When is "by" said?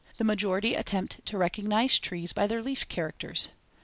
2.33-2.47